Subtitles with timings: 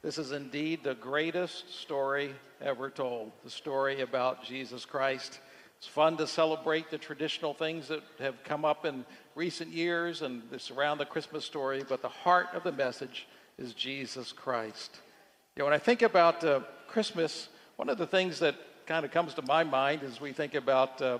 [0.00, 5.40] This is indeed the greatest story ever told the story about Jesus Christ.
[5.76, 10.42] It's fun to celebrate the traditional things that have come up in recent years and
[10.58, 13.26] surround the Christmas story, but the heart of the message
[13.58, 15.00] is Jesus Christ.
[15.56, 18.54] You know, when I think about uh, Christmas, one of the things that
[18.86, 21.18] kind of comes to my mind as we think about uh,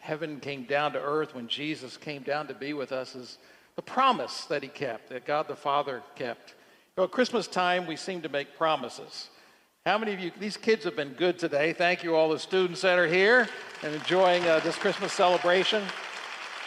[0.00, 3.38] heaven came down to earth when Jesus came down to be with us is
[3.76, 6.54] the promise that he kept, that God the Father kept.
[6.98, 9.28] Know, at Christmas time, we seem to make promises.
[9.86, 11.72] How many of you, these kids have been good today.
[11.72, 13.48] Thank you, all the students that are here
[13.84, 15.84] and enjoying uh, this Christmas celebration.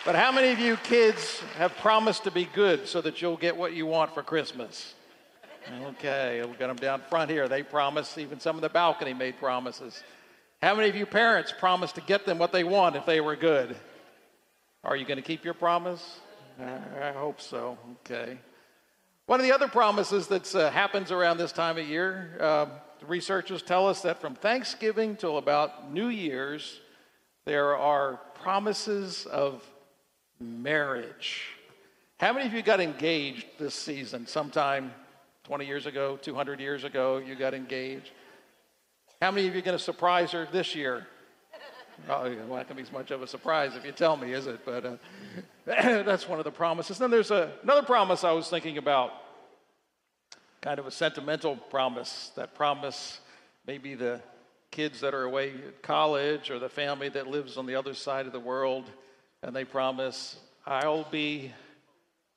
[0.06, 3.58] But how many of you kids have promised to be good so that you'll get
[3.58, 4.94] what you want for Christmas?
[5.84, 7.50] Okay, we'll get them down front here.
[7.50, 10.02] They promised, even some of the balcony made promises.
[10.62, 13.36] How many of you parents promised to get them what they want if they were
[13.36, 13.76] good?
[14.86, 16.22] Are you going to keep your promise?
[16.58, 17.78] I hope so.
[18.10, 18.38] Okay.
[19.32, 22.66] One of the other promises that uh, happens around this time of year, uh,
[23.08, 26.82] researchers tell us that from Thanksgiving till about New Year's,
[27.46, 29.64] there are promises of
[30.42, 31.46] marriage.
[32.20, 34.28] How many of you got engaged this season?
[34.28, 34.94] Sometime
[35.46, 38.12] 20 years ago, 200 years ago, you got engaged?
[39.22, 41.08] How many of you are going to surprise her this year?
[42.10, 44.34] Oh, well, not going to be as much of a surprise if you tell me,
[44.34, 44.60] is it?
[44.66, 44.96] But uh,
[45.66, 46.98] that's one of the promises.
[46.98, 49.21] Then there's a, another promise I was thinking about,
[50.62, 52.32] kind of a sentimental promise.
[52.36, 53.20] That promise,
[53.66, 54.22] maybe the
[54.70, 58.26] kids that are away at college or the family that lives on the other side
[58.26, 58.90] of the world,
[59.44, 61.52] and they promise, I'll be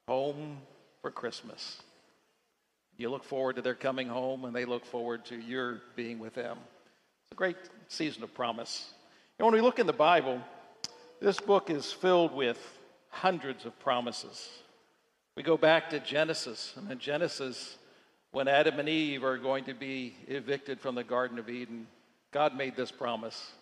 [0.08, 0.58] home
[1.02, 1.82] for Christmas.
[2.96, 6.34] You look forward to their coming home, and they look forward to your being with
[6.34, 6.58] them
[7.22, 7.56] It's a great
[7.88, 8.92] season of promise.
[9.38, 10.40] And when we look in the Bible,
[11.20, 12.58] this book is filled with
[13.08, 14.48] hundreds of promises.
[15.36, 17.78] We go back to Genesis, and in Genesis,
[18.34, 21.86] when Adam and Eve are going to be evicted from the Garden of Eden,
[22.32, 23.52] God made this promise.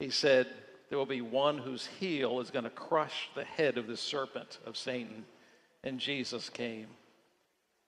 [0.00, 0.48] He said,
[0.88, 4.58] There will be one whose heel is going to crush the head of the serpent
[4.66, 5.24] of Satan.
[5.84, 6.88] And Jesus came.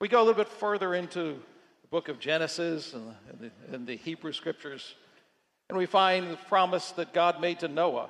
[0.00, 1.40] We go a little bit further into
[1.82, 4.94] the book of Genesis and the, and the Hebrew scriptures.
[5.68, 8.08] And we find the promise that God made to Noah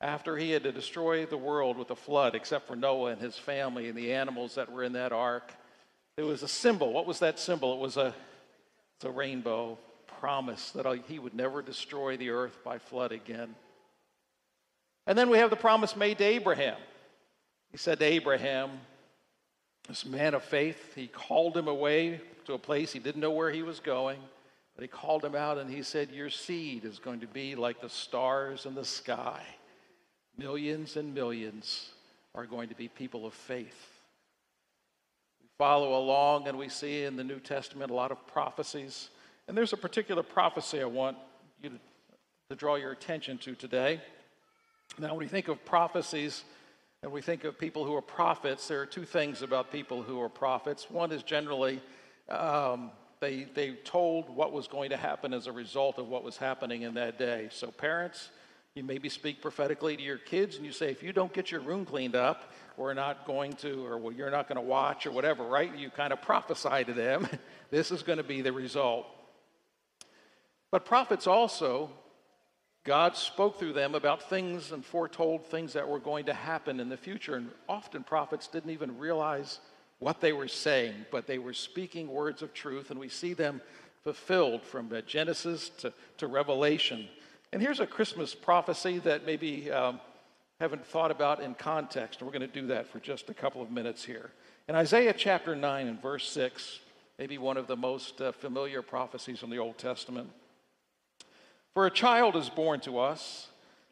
[0.00, 3.36] after he had to destroy the world with a flood, except for Noah and his
[3.36, 5.52] family and the animals that were in that ark.
[6.16, 6.92] It was a symbol.
[6.92, 7.74] What was that symbol?
[7.74, 8.14] It was a,
[8.96, 9.78] it's a rainbow
[10.20, 13.54] promise that he would never destroy the earth by flood again.
[15.06, 16.76] And then we have the promise made to Abraham.
[17.72, 18.70] He said to Abraham,
[19.88, 23.50] this man of faith, he called him away to a place he didn't know where
[23.50, 24.18] he was going.
[24.74, 27.80] But he called him out and he said, Your seed is going to be like
[27.80, 29.42] the stars in the sky.
[30.36, 31.90] Millions and millions
[32.34, 33.93] are going to be people of faith.
[35.64, 39.08] Follow along and we see in the New Testament a lot of prophecies.
[39.48, 41.16] And there's a particular prophecy I want
[41.62, 41.76] you to,
[42.50, 44.02] to draw your attention to today.
[44.98, 46.44] Now, when we think of prophecies,
[47.02, 50.20] and we think of people who are prophets, there are two things about people who
[50.20, 50.90] are prophets.
[50.90, 51.80] One is generally
[52.28, 56.36] um, they, they told what was going to happen as a result of what was
[56.36, 57.48] happening in that day.
[57.50, 58.28] So, parents,
[58.74, 61.62] you maybe speak prophetically to your kids and you say, if you don't get your
[61.62, 65.10] room cleaned up, we're not going to, or well, you're not going to watch, or
[65.10, 65.76] whatever, right?
[65.76, 67.28] You kind of prophesy to them,
[67.70, 69.06] this is going to be the result.
[70.70, 71.90] But prophets also,
[72.84, 76.88] God spoke through them about things and foretold things that were going to happen in
[76.88, 77.36] the future.
[77.36, 79.60] And often prophets didn't even realize
[80.00, 83.60] what they were saying, but they were speaking words of truth, and we see them
[84.02, 87.08] fulfilled from Genesis to, to Revelation.
[87.52, 90.00] And here's a Christmas prophecy that maybe um,
[90.64, 92.20] haven't thought about in context.
[92.20, 94.30] And We're going to do that for just a couple of minutes here.
[94.68, 96.80] In Isaiah chapter 9 and verse 6,
[97.18, 100.30] maybe one of the most uh, familiar prophecies from the Old Testament.
[101.74, 103.48] For a child is born to us,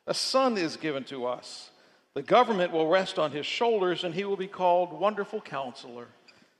[0.07, 1.71] a son is given to us
[2.15, 6.09] the government will rest on his shoulders, and he will be called Wonderful Counselor,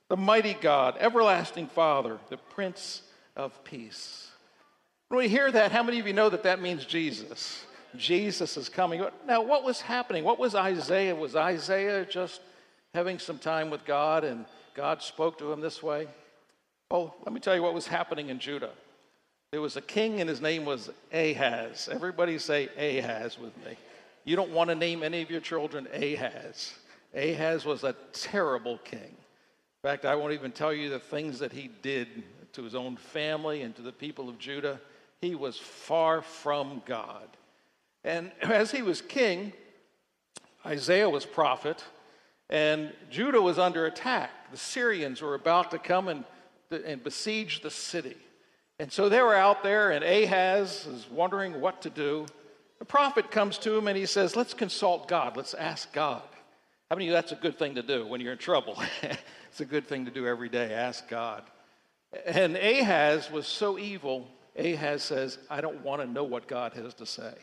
[0.09, 3.03] the Mighty God, Everlasting Father, the Prince
[3.35, 4.31] of Peace.
[5.09, 7.65] When we hear that, how many of you know that that means Jesus?
[7.97, 9.03] Jesus is coming.
[9.27, 10.23] Now, what was happening?
[10.23, 11.15] What was Isaiah?
[11.15, 12.41] Was Isaiah just
[12.93, 14.45] having some time with God and
[14.75, 16.07] God spoke to him this way?
[16.91, 18.71] Well, let me tell you what was happening in Judah.
[19.51, 21.87] There was a king, and his name was Ahaz.
[21.91, 23.77] Everybody say Ahaz with me.
[24.25, 26.73] You don't want to name any of your children Ahaz.
[27.15, 28.99] Ahaz was a terrible king.
[29.01, 32.07] In fact, I won't even tell you the things that he did
[32.53, 34.79] to his own family and to the people of Judah.
[35.21, 37.27] He was far from God.
[38.03, 39.53] And as he was king,
[40.65, 41.83] Isaiah was prophet,
[42.49, 44.29] and Judah was under attack.
[44.51, 46.23] The Syrians were about to come and
[46.85, 48.17] and besiege the city.
[48.79, 52.25] And so they were out there, and Ahaz is wondering what to do.
[52.79, 55.37] The prophet comes to him and he says, Let's consult God.
[55.37, 56.23] Let's ask God.
[56.89, 58.81] How many of you that's a good thing to do when you're in trouble?
[59.49, 60.73] it's a good thing to do every day.
[60.73, 61.43] Ask God.
[62.25, 64.27] And Ahaz was so evil,
[64.57, 67.33] Ahaz says, I don't want to know what God has to say.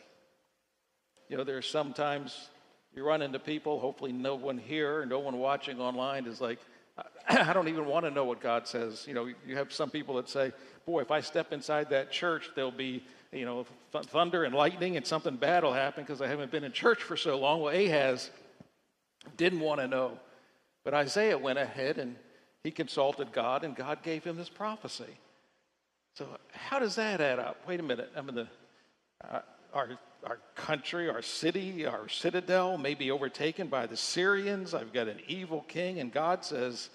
[1.31, 2.49] You know, there's sometimes
[2.93, 6.59] you run into people, hopefully no one here, no one watching online is like,
[7.29, 9.05] I don't even want to know what God says.
[9.07, 10.51] You know, you have some people that say,
[10.85, 13.01] boy, if I step inside that church, there'll be,
[13.31, 16.65] you know, th- thunder and lightning and something bad will happen because I haven't been
[16.65, 17.61] in church for so long.
[17.61, 18.29] Well, Ahaz
[19.37, 20.19] didn't want to know.
[20.83, 22.17] But Isaiah went ahead and
[22.61, 25.17] he consulted God, and God gave him this prophecy.
[26.15, 27.55] So, how does that add up?
[27.65, 28.11] Wait a minute.
[28.17, 28.47] I mean, the,
[29.23, 29.39] uh,
[29.73, 29.91] our,
[30.25, 34.73] our country, our city, our citadel may be overtaken by the Syrians.
[34.73, 36.89] I've got an evil king, and God says,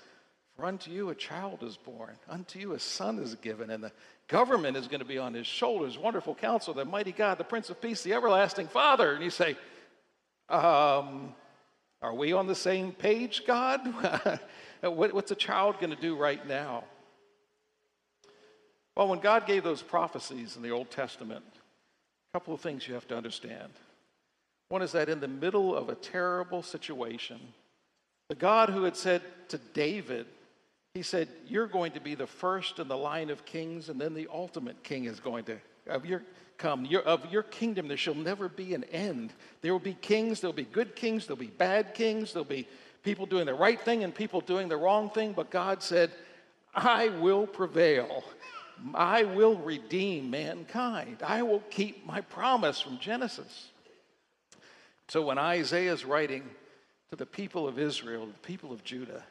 [0.57, 3.93] For unto you a child is born, unto you a son is given, and the
[4.29, 5.99] government is going to be on his shoulders.
[5.99, 9.13] Wonderful counsel, the mighty God, the Prince of Peace, the everlasting Father.
[9.13, 9.57] And you say,
[10.49, 11.35] um,
[12.03, 13.81] Are we on the same page, God?
[14.83, 16.85] what's a child going to do right now?
[18.97, 21.45] Well, when God gave those prophecies in the Old Testament,
[22.33, 23.73] a couple of things you have to understand.
[24.69, 27.41] One is that in the middle of a terrible situation,
[28.29, 30.27] the God who had said to David,
[30.95, 34.15] he said, You're going to be the first in the line of kings, and then
[34.15, 35.59] the ultimate king is going to
[35.89, 36.23] of your
[36.59, 36.85] come.
[36.85, 39.33] Your, of your kingdom, there shall never be an end.
[39.61, 42.67] There will be kings, there'll be good kings, there'll be bad kings, there'll be
[43.03, 45.33] people doing the right thing and people doing the wrong thing.
[45.33, 46.11] But God said,
[46.75, 48.25] I will prevail.
[48.95, 51.19] I will redeem mankind.
[51.25, 53.69] I will keep my promise from Genesis.
[55.09, 56.43] So when Isaiah is writing
[57.11, 59.23] to the people of Israel, the people of Judah,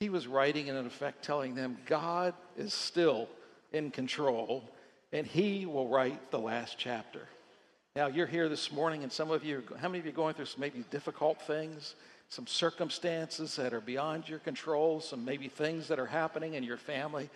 [0.00, 3.28] he was writing in effect telling them God is still
[3.72, 4.62] in control
[5.12, 7.22] and he will write the last chapter.
[7.94, 10.34] Now you're here this morning and some of you, how many of you are going
[10.34, 11.94] through some maybe difficult things,
[12.28, 16.76] some circumstances that are beyond your control, some maybe things that are happening in your
[16.76, 17.30] family?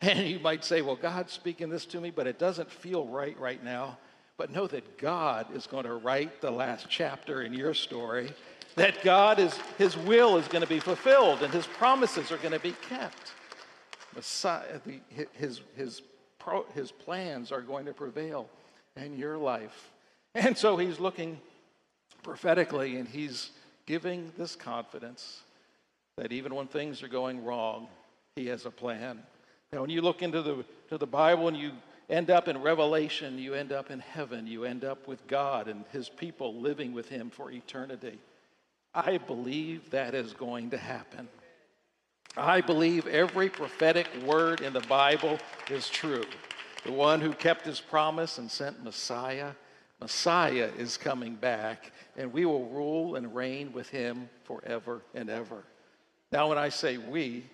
[0.00, 3.38] And you might say, well, God's speaking this to me, but it doesn't feel right
[3.38, 3.98] right now.
[4.36, 8.30] But know that God is going to write the last chapter in your story,
[8.74, 12.52] that God is, his will is going to be fulfilled and his promises are going
[12.52, 13.32] to be kept.
[14.14, 15.00] Messiah, the,
[15.32, 16.02] his, his,
[16.38, 18.48] pro, his plans are going to prevail
[18.96, 19.90] in your life.
[20.34, 21.40] And so he's looking
[22.22, 23.50] prophetically and he's
[23.86, 25.40] giving this confidence
[26.18, 27.88] that even when things are going wrong,
[28.34, 29.22] he has a plan.
[29.72, 31.72] Now, when you look into the, to the Bible and you
[32.08, 35.84] end up in Revelation, you end up in heaven, you end up with God and
[35.92, 38.18] his people living with him for eternity.
[38.94, 41.28] I believe that is going to happen.
[42.36, 45.38] I believe every prophetic word in the Bible
[45.70, 46.24] is true.
[46.84, 49.52] The one who kept his promise and sent Messiah,
[50.00, 55.64] Messiah is coming back, and we will rule and reign with him forever and ever.
[56.30, 57.44] Now, when I say we,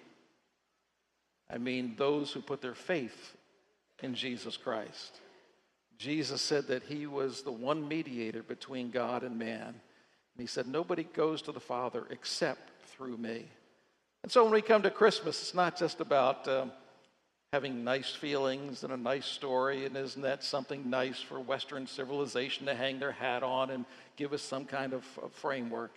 [1.53, 3.37] I mean those who put their faith
[4.03, 5.21] in Jesus Christ.
[5.99, 9.67] Jesus said that he was the one mediator between God and man.
[9.67, 13.45] And he said, Nobody goes to the Father except through me.
[14.23, 16.73] And so when we come to Christmas, it's not just about um,
[17.53, 22.67] having nice feelings and a nice story, and isn't that something nice for Western civilization
[22.67, 23.85] to hang their hat on and
[24.17, 25.93] give us some kind of, of framework?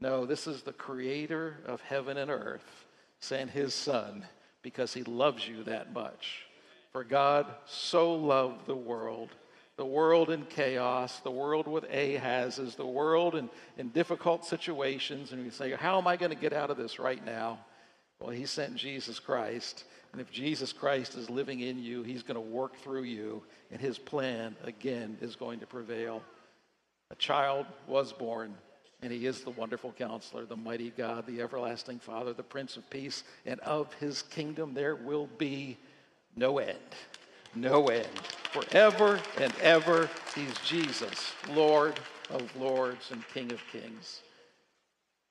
[0.00, 2.86] No, this is the creator of heaven and earth
[3.20, 4.24] sent his son
[4.62, 6.46] because he loves you that much.
[6.92, 9.30] For God so loved the world,
[9.76, 15.32] the world in chaos, the world with Ahazes, the world in, in difficult situations.
[15.32, 17.58] And you say, How am I going to get out of this right now?
[18.20, 19.84] Well, he sent Jesus Christ.
[20.12, 23.42] And if Jesus Christ is living in you, he's going to work through you.
[23.70, 26.22] And his plan, again, is going to prevail.
[27.10, 28.54] A child was born
[29.02, 32.88] and he is the wonderful counselor, the mighty God, the everlasting Father, the Prince of
[32.88, 33.24] Peace.
[33.44, 35.76] And of his kingdom there will be
[36.36, 36.78] no end.
[37.54, 38.06] No end.
[38.52, 41.98] Forever and ever, he's Jesus, Lord
[42.30, 44.22] of lords and King of kings.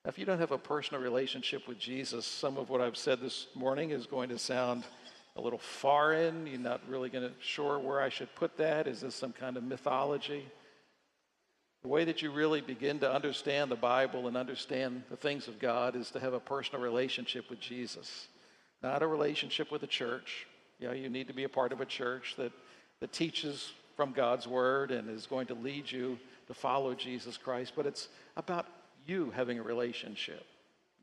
[0.04, 3.20] Now, if you don't have a personal relationship with Jesus, some of what I've said
[3.20, 4.84] this morning is going to sound
[5.36, 6.46] a little foreign.
[6.46, 8.86] You're not really going to sure where I should put that.
[8.86, 10.46] Is this some kind of mythology?
[11.82, 15.58] The way that you really begin to understand the Bible and understand the things of
[15.58, 18.28] God is to have a personal relationship with Jesus,
[18.82, 20.46] not a relationship with the church.
[20.78, 22.52] You know, you need to be a part of a church that,
[23.00, 27.72] that teaches from God's word and is going to lead you to follow Jesus Christ,
[27.74, 28.66] but it's about
[29.06, 30.44] you having a relationship.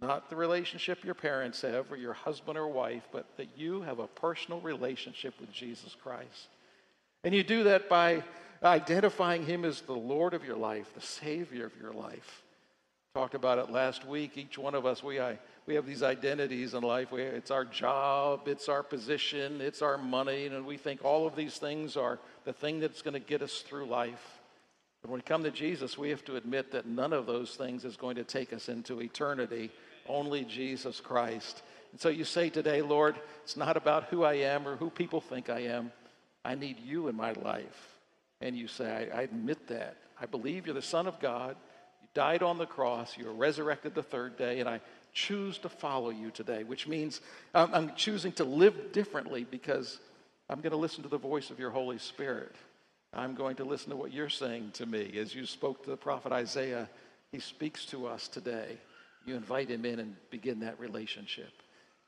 [0.01, 3.99] not the relationship your parents have or your husband or wife, but that you have
[3.99, 6.47] a personal relationship with Jesus Christ.
[7.25, 8.23] And you do that by
[8.67, 12.43] identifying him as the Lord of your life, the Savior of your life.
[13.15, 14.37] Talked about it last week.
[14.37, 17.11] Each one of us, we, I, we have these identities in life.
[17.11, 21.35] We, it's our job, it's our position, it's our money, and we think all of
[21.35, 24.39] these things are the thing that's going to get us through life.
[25.01, 27.85] But when we come to Jesus, we have to admit that none of those things
[27.85, 29.71] is going to take us into eternity,
[30.07, 31.63] only Jesus Christ.
[31.91, 35.21] And so you say today, Lord, it's not about who I am or who people
[35.21, 35.91] think I am.
[36.43, 37.98] I need you in my life.
[38.41, 39.97] And you say, I, I admit that.
[40.21, 41.55] I believe you're the Son of God.
[42.01, 43.17] You died on the cross.
[43.17, 44.59] You were resurrected the third day.
[44.59, 44.81] And I
[45.13, 47.21] choose to follow you today, which means
[47.53, 49.99] I'm, I'm choosing to live differently because
[50.49, 52.55] I'm going to listen to the voice of your Holy Spirit.
[53.13, 55.17] I'm going to listen to what you're saying to me.
[55.17, 56.89] As you spoke to the prophet Isaiah,
[57.31, 58.77] he speaks to us today.
[59.25, 61.51] You invite him in and begin that relationship.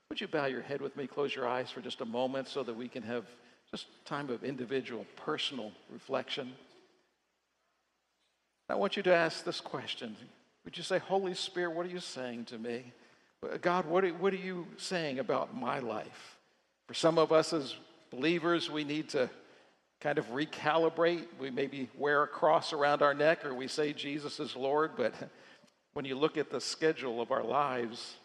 [0.09, 2.63] Would you bow your head with me, close your eyes for just a moment so
[2.63, 3.25] that we can have
[3.73, 6.51] just time of individual, personal reflection?
[8.67, 10.15] I want you to ask this question.
[10.65, 12.91] Would you say, Holy Spirit, what are you saying to me?
[13.61, 16.37] God, what are, what are you saying about my life?
[16.87, 17.75] For some of us as
[18.11, 19.29] believers, we need to
[20.01, 21.27] kind of recalibrate.
[21.39, 25.13] We maybe wear a cross around our neck or we say Jesus is Lord, but
[25.93, 28.15] when you look at the schedule of our lives,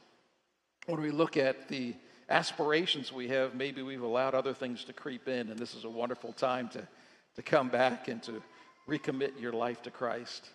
[0.86, 1.94] when we look at the
[2.28, 5.90] aspirations we have, maybe we've allowed other things to creep in, and this is a
[5.90, 6.86] wonderful time to,
[7.36, 8.42] to come back and to
[8.88, 10.48] recommit your life to Christ.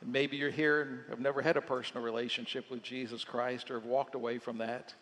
[0.00, 3.74] And maybe you're here and have never had a personal relationship with Jesus Christ or
[3.74, 4.94] have walked away from that.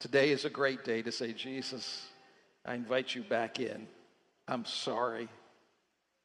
[0.00, 2.06] Today is a great day to say, Jesus,
[2.64, 3.86] I invite you back in.
[4.46, 5.28] I'm sorry.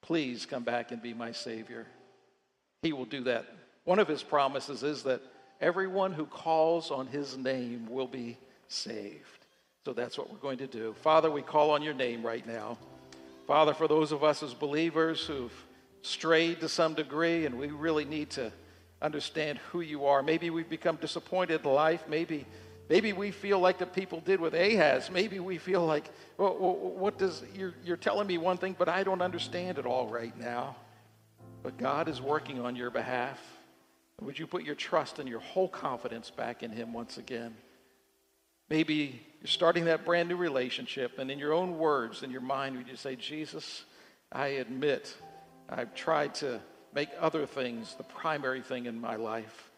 [0.02, 1.86] Please come back and be my Savior.
[2.82, 3.46] He will do that.
[3.84, 5.22] One of his promises is that
[5.60, 8.38] everyone who calls on his name will be
[8.74, 9.46] saved.
[9.86, 10.96] So that's what we're going to do.
[11.02, 12.78] Father, we call on your name right now.
[13.48, 15.54] Father, for those of us as believers who've
[16.02, 18.52] strayed to some degree and we really need to
[19.02, 22.06] understand who you are, maybe we've become disappointed in life.
[22.08, 22.46] Maybe
[22.90, 25.10] Maybe we feel like the people did with Ahaz.
[25.10, 29.04] Maybe we feel like, well, what does, you're, you're telling me one thing, but I
[29.04, 30.76] don't understand it all right now.
[31.64, 33.40] But God is working on your behalf.
[34.22, 37.56] Would you put your trust and your whole confidence back in Him once again?
[38.70, 42.78] Maybe you're starting that brand new relationship, and in your own words, in your mind,
[42.78, 43.84] would you say, Jesus,
[44.32, 45.16] I admit
[45.70, 46.62] I've tried to
[46.94, 49.70] make other things the primary thing in my life.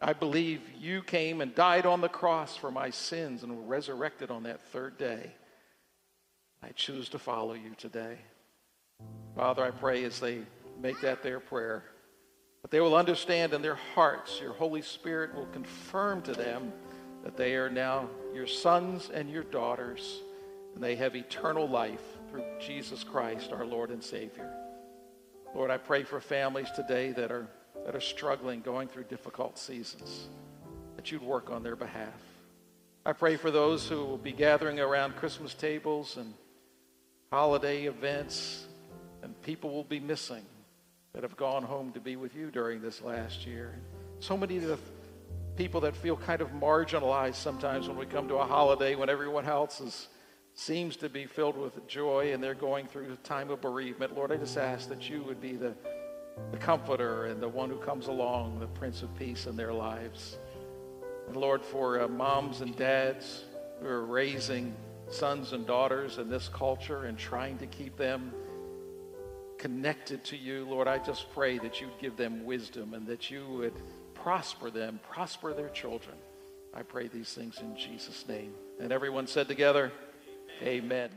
[0.00, 4.30] I believe you came and died on the cross for my sins and were resurrected
[4.30, 5.32] on that third day.
[6.62, 8.18] I choose to follow you today.
[9.36, 10.40] Father, I pray as they
[10.80, 11.84] make that their prayer,
[12.62, 16.72] that they will understand in their hearts, your Holy Spirit will confirm to them
[17.22, 20.20] that they are now your sons and your daughters,
[20.74, 24.52] and they have eternal life through Jesus Christ, our Lord and Savior.
[25.54, 27.48] Lord, I pray for families today that are
[27.84, 30.28] that are struggling, going through difficult seasons,
[30.96, 32.20] that you'd work on their behalf.
[33.04, 36.34] I pray for those who will be gathering around Christmas tables and
[37.32, 38.66] holiday events,
[39.22, 40.44] and people will be missing
[41.14, 43.74] that have gone home to be with you during this last year.
[44.20, 44.78] So many of the
[45.60, 49.44] people that feel kind of marginalized sometimes when we come to a holiday when everyone
[49.44, 50.08] else is,
[50.54, 54.16] seems to be filled with joy and they're going through a time of bereavement.
[54.16, 55.74] Lord, I just ask that you would be the
[56.50, 60.38] the comforter and the one who comes along, the Prince of Peace in their lives.
[61.26, 63.44] And Lord, for uh, moms and dads
[63.82, 64.74] who are raising
[65.10, 68.32] sons and daughters in this culture and trying to keep them
[69.58, 73.46] connected to you, Lord, I just pray that you'd give them wisdom and that you
[73.46, 73.74] would
[74.22, 76.16] prosper them, prosper their children.
[76.74, 78.52] I pray these things in Jesus' name.
[78.80, 79.92] And everyone said together,
[80.62, 80.78] Amen.
[80.84, 81.10] Amen.